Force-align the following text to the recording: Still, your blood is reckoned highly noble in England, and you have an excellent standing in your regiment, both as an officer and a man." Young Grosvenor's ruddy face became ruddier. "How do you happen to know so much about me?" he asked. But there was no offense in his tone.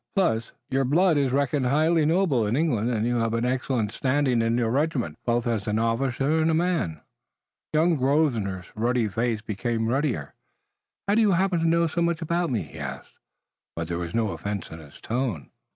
Still, 0.15 0.41
your 0.71 0.83
blood 0.83 1.15
is 1.17 1.31
reckoned 1.31 1.67
highly 1.67 2.07
noble 2.07 2.47
in 2.47 2.55
England, 2.55 2.89
and 2.89 3.05
you 3.05 3.17
have 3.17 3.35
an 3.35 3.45
excellent 3.45 3.91
standing 3.91 4.41
in 4.41 4.57
your 4.57 4.71
regiment, 4.71 5.19
both 5.25 5.45
as 5.45 5.67
an 5.67 5.77
officer 5.77 6.39
and 6.39 6.49
a 6.49 6.55
man." 6.55 7.01
Young 7.71 7.95
Grosvenor's 7.97 8.65
ruddy 8.73 9.07
face 9.07 9.41
became 9.41 9.85
ruddier. 9.89 10.33
"How 11.07 11.13
do 11.13 11.21
you 11.21 11.33
happen 11.33 11.59
to 11.59 11.67
know 11.69 11.85
so 11.85 12.01
much 12.01 12.19
about 12.19 12.49
me?" 12.49 12.63
he 12.63 12.79
asked. 12.79 13.19
But 13.75 13.89
there 13.89 13.99
was 13.99 14.15
no 14.15 14.31
offense 14.31 14.71
in 14.71 14.79
his 14.79 14.99
tone. 15.01 15.51